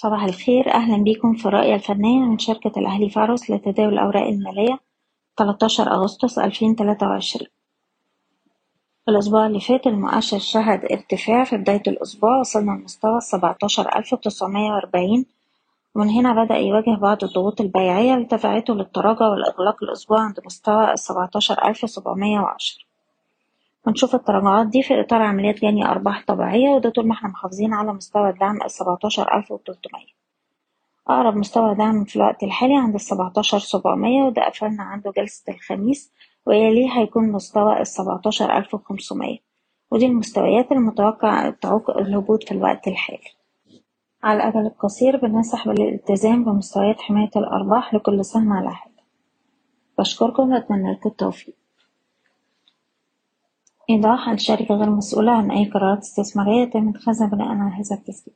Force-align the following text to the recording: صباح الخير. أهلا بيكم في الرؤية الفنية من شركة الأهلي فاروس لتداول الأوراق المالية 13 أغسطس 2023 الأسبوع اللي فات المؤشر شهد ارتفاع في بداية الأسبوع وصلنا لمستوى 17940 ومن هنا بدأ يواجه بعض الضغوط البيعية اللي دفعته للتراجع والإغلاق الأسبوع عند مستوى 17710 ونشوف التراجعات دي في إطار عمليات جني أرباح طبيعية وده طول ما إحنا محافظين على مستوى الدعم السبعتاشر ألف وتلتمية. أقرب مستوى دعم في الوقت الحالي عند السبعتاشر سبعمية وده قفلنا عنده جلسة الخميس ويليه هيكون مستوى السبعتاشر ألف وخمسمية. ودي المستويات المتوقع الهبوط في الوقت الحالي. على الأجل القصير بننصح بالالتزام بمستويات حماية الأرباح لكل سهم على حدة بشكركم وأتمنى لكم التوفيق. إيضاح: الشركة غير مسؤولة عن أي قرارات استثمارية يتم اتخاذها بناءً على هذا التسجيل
صباح 0.00 0.24
الخير. 0.24 0.74
أهلا 0.74 1.02
بيكم 1.02 1.34
في 1.34 1.46
الرؤية 1.46 1.74
الفنية 1.74 2.20
من 2.20 2.38
شركة 2.38 2.72
الأهلي 2.76 3.10
فاروس 3.10 3.50
لتداول 3.50 3.92
الأوراق 3.92 4.26
المالية 4.26 4.78
13 5.38 5.92
أغسطس 5.92 6.38
2023 6.38 7.46
الأسبوع 9.08 9.46
اللي 9.46 9.60
فات 9.60 9.86
المؤشر 9.86 10.38
شهد 10.38 10.84
ارتفاع 10.84 11.44
في 11.44 11.56
بداية 11.56 11.82
الأسبوع 11.86 12.40
وصلنا 12.40 12.70
لمستوى 12.70 13.20
17940 13.20 15.24
ومن 15.94 16.08
هنا 16.08 16.44
بدأ 16.44 16.56
يواجه 16.56 16.96
بعض 17.00 17.24
الضغوط 17.24 17.60
البيعية 17.60 18.14
اللي 18.14 18.24
دفعته 18.24 18.74
للتراجع 18.74 19.28
والإغلاق 19.28 19.82
الأسبوع 19.82 20.20
عند 20.20 20.40
مستوى 20.44 20.96
17710 20.96 22.87
ونشوف 23.88 24.14
التراجعات 24.14 24.66
دي 24.66 24.82
في 24.82 25.00
إطار 25.00 25.22
عمليات 25.22 25.60
جني 25.60 25.86
أرباح 25.88 26.24
طبيعية 26.26 26.68
وده 26.68 26.90
طول 26.90 27.06
ما 27.06 27.14
إحنا 27.14 27.28
محافظين 27.28 27.74
على 27.74 27.92
مستوى 27.92 28.30
الدعم 28.30 28.62
السبعتاشر 28.62 29.36
ألف 29.36 29.50
وتلتمية. 29.50 30.18
أقرب 31.08 31.36
مستوى 31.36 31.74
دعم 31.74 32.04
في 32.04 32.16
الوقت 32.16 32.42
الحالي 32.42 32.76
عند 32.76 32.94
السبعتاشر 32.94 33.58
سبعمية 33.58 34.22
وده 34.22 34.42
قفلنا 34.42 34.82
عنده 34.82 35.12
جلسة 35.16 35.52
الخميس 35.52 36.12
ويليه 36.46 36.92
هيكون 36.92 37.32
مستوى 37.32 37.80
السبعتاشر 37.80 38.56
ألف 38.58 38.74
وخمسمية. 38.74 39.38
ودي 39.90 40.06
المستويات 40.06 40.72
المتوقع 40.72 41.52
الهبوط 41.98 42.44
في 42.44 42.52
الوقت 42.52 42.88
الحالي. 42.88 43.28
على 44.22 44.36
الأجل 44.36 44.66
القصير 44.66 45.16
بننصح 45.16 45.68
بالالتزام 45.68 46.44
بمستويات 46.44 47.00
حماية 47.00 47.30
الأرباح 47.36 47.94
لكل 47.94 48.24
سهم 48.24 48.52
على 48.52 48.70
حدة 48.74 49.02
بشكركم 49.98 50.52
وأتمنى 50.52 50.92
لكم 50.92 51.08
التوفيق. 51.08 51.57
إيضاح: 53.90 54.28
الشركة 54.28 54.74
غير 54.74 54.90
مسؤولة 54.90 55.32
عن 55.32 55.50
أي 55.50 55.70
قرارات 55.70 55.98
استثمارية 55.98 56.62
يتم 56.62 56.88
اتخاذها 56.88 57.26
بناءً 57.26 57.48
على 57.48 57.74
هذا 57.74 57.96
التسجيل 57.96 58.34